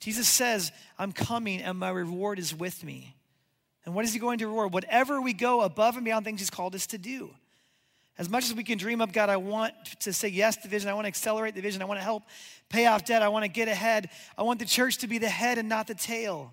[0.00, 3.14] Jesus says, I'm coming and my reward is with me.
[3.86, 4.72] And what is he going to reward?
[4.72, 7.30] Whatever we go above and beyond things he's called us to do.
[8.18, 10.68] As much as we can dream up, God, I want to say yes to the
[10.68, 10.88] vision.
[10.88, 11.82] I want to accelerate the vision.
[11.82, 12.24] I want to help
[12.68, 13.22] pay off debt.
[13.22, 14.10] I want to get ahead.
[14.36, 16.52] I want the church to be the head and not the tail.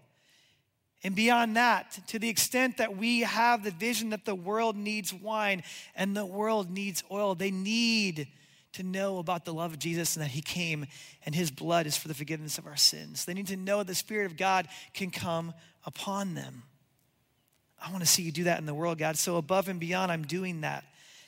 [1.06, 5.14] And beyond that, to the extent that we have the vision that the world needs
[5.14, 5.64] wine
[5.96, 8.28] and the world needs oil, they need
[8.74, 10.86] to know about the love of Jesus and that He came
[11.26, 13.26] and His blood is for the forgiveness of our sins.
[13.26, 15.54] They need to know the Spirit of God can come
[15.86, 16.64] upon them.
[17.84, 19.18] I want to see you do that in the world, God.
[19.18, 20.86] So above and beyond, I'm doing that.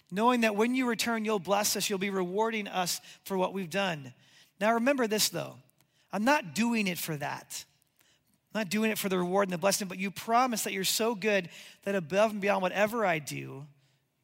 [0.10, 3.70] Knowing that when you return, you'll bless us, you'll be rewarding us for what we've
[3.70, 4.14] done.
[4.60, 5.56] Now, remember this though
[6.14, 7.66] I'm not doing it for that.
[8.54, 10.86] I'm not doing it for the reward and the blessing, but you promise that you're
[10.86, 11.50] so good
[11.84, 13.66] that above and beyond whatever I do,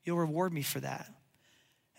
[0.05, 1.11] you'll reward me for that.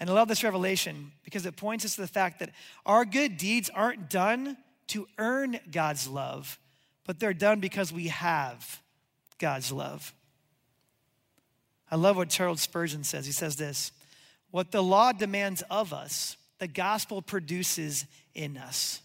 [0.01, 2.51] And I love this revelation because it points us to the fact that
[2.87, 4.57] our good deeds aren't done
[4.89, 6.59] to earn God's love,
[7.05, 8.81] but they're done because we have
[9.39, 10.15] God's love.
[11.93, 13.27] I love what Charles Spurgeon says.
[13.27, 13.93] He says this
[14.51, 19.03] What the law demands of us, the gospel produces in us.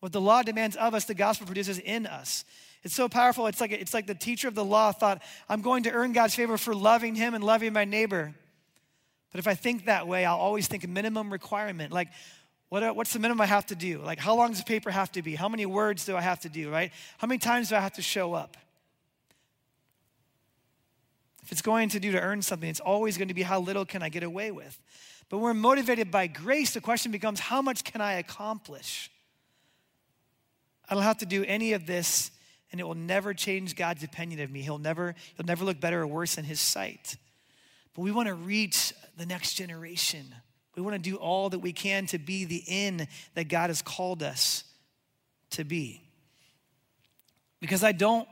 [0.00, 2.46] What the law demands of us, the gospel produces in us.
[2.82, 3.46] It's so powerful.
[3.46, 6.34] It's like, it's like the teacher of the law thought, I'm going to earn God's
[6.34, 8.32] favor for loving him and loving my neighbor.
[9.32, 11.92] But if I think that way, I'll always think minimum requirement.
[11.92, 12.08] Like,
[12.68, 13.98] what, uh, what's the minimum I have to do?
[13.98, 15.34] Like, how long does the paper have to be?
[15.34, 16.92] How many words do I have to do, right?
[17.18, 18.56] How many times do I have to show up?
[21.46, 23.84] If it's going to do to earn something, it's always going to be how little
[23.84, 24.80] can I get away with.
[25.28, 29.12] But when we're motivated by grace, the question becomes how much can I accomplish?
[30.88, 32.32] I don't have to do any of this,
[32.72, 34.60] and it will never change God's opinion of me.
[34.60, 37.16] He'll never, he'll never look better or worse in his sight.
[37.94, 40.34] but we want to reach the next generation.
[40.74, 43.82] We want to do all that we can to be the inn that God has
[43.82, 44.64] called us
[45.50, 46.02] to be.
[47.60, 48.28] Because I don't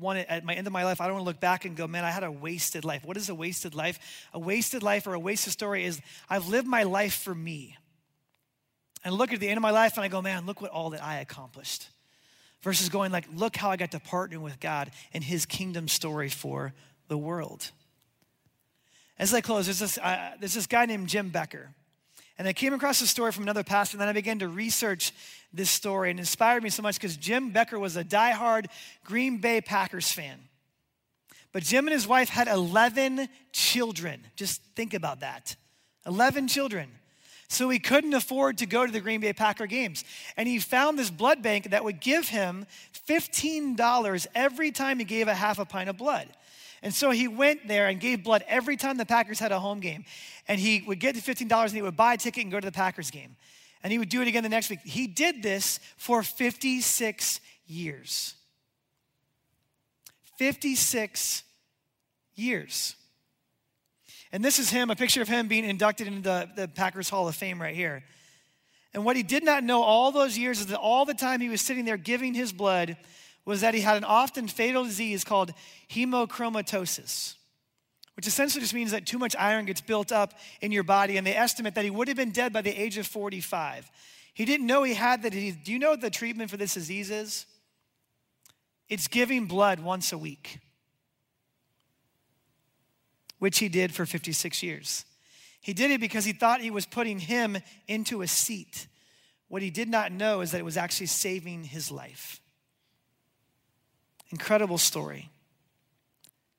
[0.00, 1.76] want to, at my end of my life, I don't want to look back and
[1.76, 3.04] go, man, I had a wasted life.
[3.04, 4.26] What is a wasted life?
[4.32, 7.76] A wasted life or a wasted story is I've lived my life for me.
[9.04, 10.90] And look at the end of my life and I go, man, look what all
[10.90, 11.88] that I accomplished.
[12.62, 16.28] Versus going like, look how I got to partner with God in his kingdom story
[16.28, 16.74] for
[17.08, 17.70] the world.
[19.18, 21.74] As I close, there's this, uh, there's this guy named Jim Becker.
[22.40, 25.12] And I came across a story from another pastor, and then I began to research
[25.52, 28.64] this story, and inspired me so much because Jim Becker was a diehard
[29.04, 30.38] Green Bay Packers fan.
[31.52, 34.22] But Jim and his wife had 11 children.
[34.36, 35.54] Just think about that
[36.06, 36.88] 11 children.
[37.48, 40.02] So he couldn't afford to go to the Green Bay Packer games.
[40.38, 42.64] And he found this blood bank that would give him
[43.06, 46.26] $15 every time he gave a half a pint of blood.
[46.82, 49.80] And so he went there and gave blood every time the Packers had a home
[49.80, 50.04] game.
[50.48, 52.66] And he would get to $15 and he would buy a ticket and go to
[52.66, 53.36] the Packers game.
[53.82, 54.80] And he would do it again the next week.
[54.84, 58.34] He did this for 56 years.
[60.38, 61.42] 56
[62.34, 62.96] years.
[64.32, 67.28] And this is him, a picture of him being inducted into the, the Packers Hall
[67.28, 68.04] of Fame right here.
[68.94, 71.48] And what he did not know all those years is that all the time he
[71.48, 72.96] was sitting there giving his blood,
[73.44, 75.52] was that he had an often fatal disease called
[75.90, 77.34] hemochromatosis,
[78.14, 81.16] which essentially just means that too much iron gets built up in your body.
[81.16, 83.90] And they estimate that he would have been dead by the age of 45.
[84.34, 85.56] He didn't know he had that disease.
[85.64, 87.46] Do you know what the treatment for this disease is?
[88.88, 90.58] It's giving blood once a week,
[93.38, 95.04] which he did for 56 years.
[95.60, 98.86] He did it because he thought he was putting him into a seat.
[99.48, 102.40] What he did not know is that it was actually saving his life.
[104.30, 105.30] Incredible story.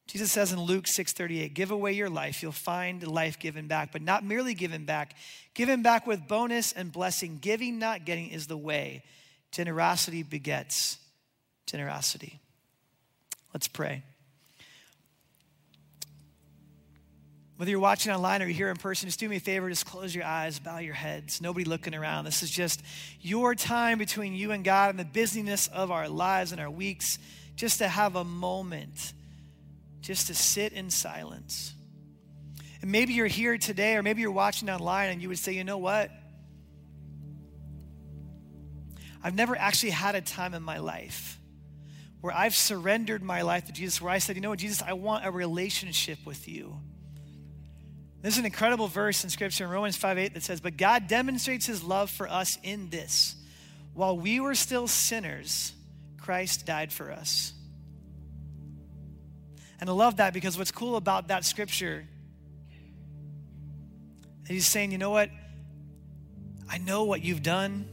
[0.08, 4.02] Jesus says in Luke 6:38, "Give away your life, you'll find life given back, but
[4.02, 5.16] not merely given back,
[5.54, 7.40] given back with bonus and blessing.
[7.40, 9.04] Giving, not getting is the way.
[9.52, 10.98] Generosity begets
[11.66, 12.42] generosity."
[13.54, 14.04] Let's pray.
[17.56, 19.86] Whether you're watching online or you're here in person, just do me a favor, just
[19.86, 21.40] close your eyes, bow your heads.
[21.40, 22.26] Nobody looking around.
[22.26, 22.82] This is just
[23.22, 27.18] your time between you and God and the busyness of our lives and our weeks
[27.56, 29.14] just to have a moment,
[30.02, 31.74] just to sit in silence.
[32.82, 35.64] And maybe you're here today, or maybe you're watching online and you would say, you
[35.64, 36.10] know what?
[39.24, 41.40] I've never actually had a time in my life
[42.22, 44.94] where I've surrendered my life to Jesus, where I said, you know what, Jesus, I
[44.94, 46.76] want a relationship with you.
[48.22, 51.66] There's an incredible verse in Scripture in Romans 5 8 that says, But God demonstrates
[51.66, 53.36] his love for us in this.
[53.94, 55.74] While we were still sinners,
[56.22, 57.54] Christ died for us.
[59.80, 62.08] And I love that because what's cool about that scripture
[64.48, 65.30] he's saying, you know what?
[66.70, 67.88] I know what you've done.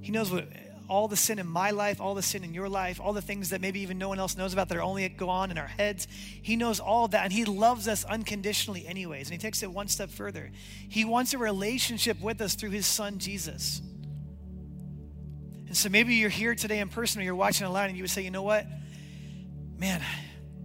[0.00, 0.48] He knows what
[0.88, 3.50] all the sin in my life, all the sin in your life, all the things
[3.50, 5.66] that maybe even no one else knows about that are only go on in our
[5.66, 6.06] heads.
[6.42, 9.28] He knows all of that and he loves us unconditionally anyways.
[9.28, 10.50] And he takes it one step further.
[10.88, 13.80] He wants a relationship with us through his son Jesus.
[15.66, 18.10] And so maybe you're here today in person or you're watching online and you would
[18.10, 18.66] say, you know what?
[19.78, 20.02] Man,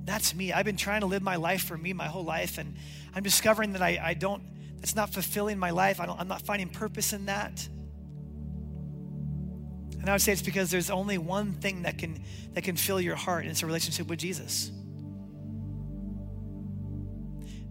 [0.05, 0.51] that's me.
[0.51, 2.75] I've been trying to live my life for me my whole life, and
[3.13, 4.43] I'm discovering that I, I don't,
[4.77, 5.99] that's not fulfilling my life.
[5.99, 7.67] I don't, I'm not finding purpose in that.
[9.99, 13.01] And I would say it's because there's only one thing that can that can fill
[13.01, 14.71] your heart, and it's a relationship with Jesus.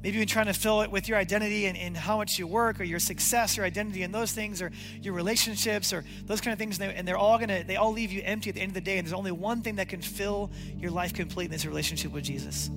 [0.00, 2.46] Maybe you've been trying to fill it with your identity and, and how much you
[2.46, 4.70] work or your success or identity and those things or
[5.02, 6.78] your relationships or those kind of things.
[6.78, 8.74] And, they, they're all going to, they all leave you empty at the end of
[8.74, 8.98] the day.
[8.98, 12.12] And there's only one thing that can fill your life complete, and it's a relationship
[12.12, 12.70] with Jesus.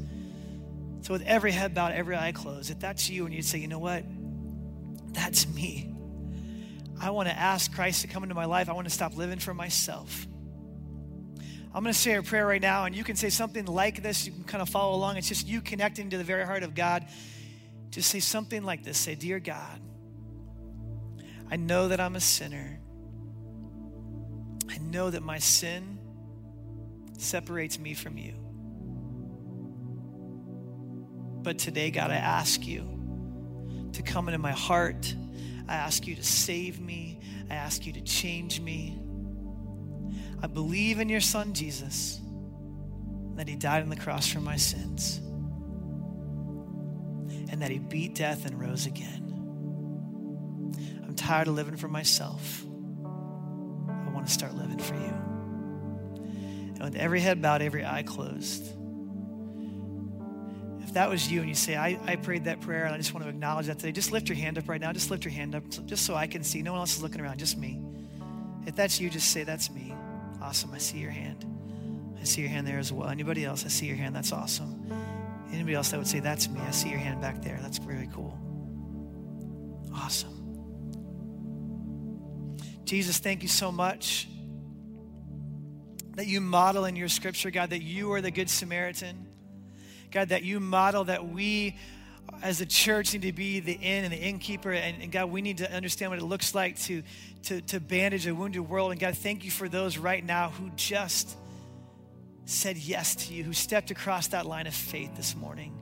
[1.02, 3.68] So with every head bowed, every eye closed, if that's you and you'd say, you
[3.68, 4.04] know what?
[5.14, 5.94] That's me.
[7.00, 8.68] I want to ask Christ to come into my life.
[8.70, 10.28] I want to stop living for myself.
[11.74, 14.26] I'm going to say a prayer right now, and you can say something like this.
[14.26, 15.16] You can kind of follow along.
[15.16, 17.06] It's just you connecting to the very heart of God.
[17.92, 19.80] Just say something like this Say, Dear God,
[21.50, 22.80] I know that I'm a sinner.
[24.70, 25.98] I know that my sin
[27.18, 28.34] separates me from you.
[31.44, 35.16] But today, God, I ask you to come into my heart.
[35.68, 37.20] I ask you to save me.
[37.50, 39.00] I ask you to change me.
[40.44, 42.20] I believe in your son Jesus,
[43.36, 45.18] that he died on the cross for my sins,
[47.52, 49.28] and that he beat death and rose again.
[51.04, 52.64] I'm tired of living for myself.
[52.64, 55.14] I want to start living for you.
[56.76, 58.66] And with every head bowed, every eye closed,
[60.92, 63.14] if that was you and you say, I, I prayed that prayer and I just
[63.14, 64.92] want to acknowledge that today, just lift your hand up right now.
[64.92, 66.62] Just lift your hand up just so I can see.
[66.62, 67.82] No one else is looking around, just me.
[68.66, 69.94] If that's you, just say, That's me.
[70.42, 70.72] Awesome.
[70.74, 71.46] I see your hand.
[72.20, 73.10] I see your hand there as well.
[73.10, 73.66] Anybody else?
[73.66, 74.16] I see your hand.
[74.16, 74.86] That's awesome.
[75.52, 76.60] Anybody else that would say, That's me?
[76.62, 77.60] I see your hand back there.
[77.62, 78.38] That's really cool.
[79.94, 80.38] Awesome.
[82.86, 84.28] Jesus, thank you so much
[86.16, 89.28] that you model in your scripture, God, that you are the Good Samaritan.
[90.12, 91.78] God, that you model that we
[92.42, 94.72] as a church need to be the inn and the innkeeper.
[94.72, 97.04] And, and, God, we need to understand what it looks like to,
[97.44, 98.92] to, to bandage a wounded world.
[98.92, 101.38] And God, thank you for those right now who just
[102.46, 105.78] said yes to you, who stepped across that line of faith this morning.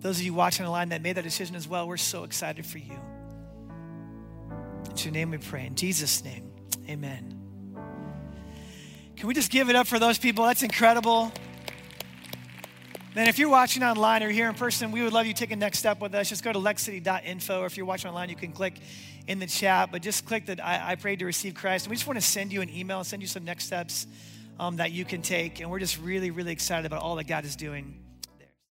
[0.00, 2.78] Those of you watching online that made that decision as well, we're so excited for
[2.78, 2.98] you.
[4.90, 5.66] In your name we pray.
[5.66, 6.50] In Jesus' name,
[6.88, 7.34] amen.
[9.16, 10.44] Can we just give it up for those people?
[10.44, 11.32] That's incredible.
[13.18, 15.50] Then, if you're watching online or here in person, we would love you to take
[15.50, 16.28] a next step with us.
[16.28, 18.74] Just go to lexcity.info, or if you're watching online, you can click
[19.26, 19.90] in the chat.
[19.90, 21.86] But just click that I, I prayed to receive Christ.
[21.86, 24.06] And we just want to send you an email and send you some next steps
[24.60, 25.58] um, that you can take.
[25.58, 27.98] And we're just really, really excited about all that God is doing.